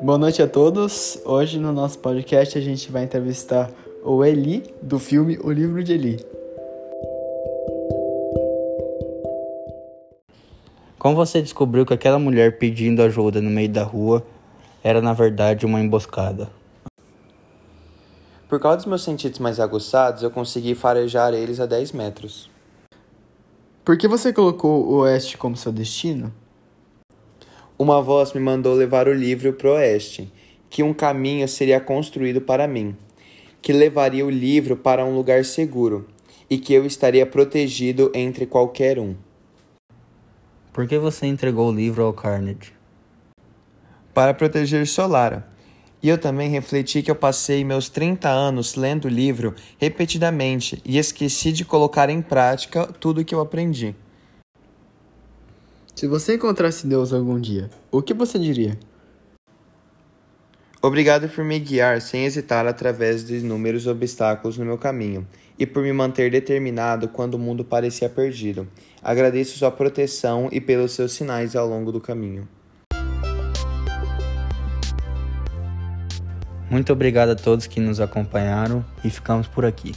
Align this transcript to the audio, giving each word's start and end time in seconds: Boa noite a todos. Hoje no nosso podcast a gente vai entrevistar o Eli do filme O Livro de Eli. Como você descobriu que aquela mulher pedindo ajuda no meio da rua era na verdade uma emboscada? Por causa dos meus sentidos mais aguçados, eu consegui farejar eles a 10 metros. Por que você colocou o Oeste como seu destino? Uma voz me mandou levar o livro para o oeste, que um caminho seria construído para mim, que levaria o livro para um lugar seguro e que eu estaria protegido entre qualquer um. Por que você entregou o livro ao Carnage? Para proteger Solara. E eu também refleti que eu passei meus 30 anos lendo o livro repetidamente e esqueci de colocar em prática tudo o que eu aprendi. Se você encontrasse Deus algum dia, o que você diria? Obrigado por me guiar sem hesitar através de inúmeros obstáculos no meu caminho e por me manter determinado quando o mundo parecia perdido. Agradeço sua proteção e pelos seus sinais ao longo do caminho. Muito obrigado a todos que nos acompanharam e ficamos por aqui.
Boa 0.00 0.16
noite 0.16 0.40
a 0.40 0.46
todos. 0.46 1.20
Hoje 1.24 1.58
no 1.58 1.72
nosso 1.72 1.98
podcast 1.98 2.56
a 2.56 2.60
gente 2.60 2.90
vai 2.92 3.02
entrevistar 3.02 3.68
o 4.04 4.24
Eli 4.24 4.62
do 4.80 4.96
filme 4.96 5.36
O 5.42 5.50
Livro 5.50 5.82
de 5.82 5.92
Eli. 5.92 6.24
Como 11.00 11.16
você 11.16 11.42
descobriu 11.42 11.84
que 11.84 11.92
aquela 11.92 12.18
mulher 12.18 12.58
pedindo 12.58 13.02
ajuda 13.02 13.40
no 13.40 13.50
meio 13.50 13.68
da 13.68 13.82
rua 13.82 14.24
era 14.84 15.02
na 15.02 15.12
verdade 15.12 15.66
uma 15.66 15.80
emboscada? 15.80 16.48
Por 18.48 18.60
causa 18.60 18.76
dos 18.76 18.86
meus 18.86 19.02
sentidos 19.02 19.40
mais 19.40 19.58
aguçados, 19.58 20.22
eu 20.22 20.30
consegui 20.30 20.76
farejar 20.76 21.34
eles 21.34 21.58
a 21.58 21.66
10 21.66 21.90
metros. 21.90 22.48
Por 23.84 23.98
que 23.98 24.06
você 24.06 24.32
colocou 24.32 24.86
o 24.86 24.98
Oeste 24.98 25.36
como 25.36 25.56
seu 25.56 25.72
destino? 25.72 26.32
Uma 27.78 28.02
voz 28.02 28.32
me 28.32 28.40
mandou 28.40 28.74
levar 28.74 29.06
o 29.06 29.14
livro 29.14 29.52
para 29.52 29.68
o 29.68 29.74
oeste, 29.74 30.32
que 30.68 30.82
um 30.82 30.92
caminho 30.92 31.46
seria 31.46 31.78
construído 31.78 32.40
para 32.40 32.66
mim, 32.66 32.96
que 33.62 33.72
levaria 33.72 34.26
o 34.26 34.30
livro 34.30 34.76
para 34.76 35.04
um 35.04 35.14
lugar 35.14 35.44
seguro 35.44 36.08
e 36.50 36.58
que 36.58 36.74
eu 36.74 36.84
estaria 36.84 37.24
protegido 37.24 38.10
entre 38.12 38.46
qualquer 38.46 38.98
um. 38.98 39.14
Por 40.72 40.88
que 40.88 40.98
você 40.98 41.26
entregou 41.26 41.68
o 41.68 41.72
livro 41.72 42.02
ao 42.02 42.12
Carnage? 42.12 42.72
Para 44.12 44.34
proteger 44.34 44.84
Solara. 44.84 45.46
E 46.02 46.08
eu 46.08 46.18
também 46.18 46.50
refleti 46.50 47.00
que 47.00 47.10
eu 47.12 47.16
passei 47.16 47.62
meus 47.64 47.88
30 47.88 48.28
anos 48.28 48.74
lendo 48.74 49.04
o 49.04 49.08
livro 49.08 49.54
repetidamente 49.78 50.82
e 50.84 50.98
esqueci 50.98 51.52
de 51.52 51.64
colocar 51.64 52.10
em 52.10 52.22
prática 52.22 52.86
tudo 52.86 53.20
o 53.20 53.24
que 53.24 53.34
eu 53.34 53.40
aprendi. 53.40 53.94
Se 55.98 56.06
você 56.06 56.36
encontrasse 56.36 56.86
Deus 56.86 57.12
algum 57.12 57.40
dia, 57.40 57.68
o 57.90 58.00
que 58.00 58.14
você 58.14 58.38
diria? 58.38 58.78
Obrigado 60.80 61.28
por 61.28 61.42
me 61.42 61.58
guiar 61.58 62.00
sem 62.00 62.24
hesitar 62.24 62.68
através 62.68 63.26
de 63.26 63.38
inúmeros 63.38 63.84
obstáculos 63.88 64.56
no 64.56 64.64
meu 64.64 64.78
caminho 64.78 65.26
e 65.58 65.66
por 65.66 65.82
me 65.82 65.92
manter 65.92 66.30
determinado 66.30 67.08
quando 67.08 67.34
o 67.34 67.38
mundo 67.38 67.64
parecia 67.64 68.08
perdido. 68.08 68.68
Agradeço 69.02 69.58
sua 69.58 69.72
proteção 69.72 70.48
e 70.52 70.60
pelos 70.60 70.92
seus 70.92 71.10
sinais 71.10 71.56
ao 71.56 71.66
longo 71.66 71.90
do 71.90 72.00
caminho. 72.00 72.48
Muito 76.70 76.92
obrigado 76.92 77.30
a 77.30 77.34
todos 77.34 77.66
que 77.66 77.80
nos 77.80 77.98
acompanharam 77.98 78.84
e 79.04 79.10
ficamos 79.10 79.48
por 79.48 79.64
aqui. 79.64 79.96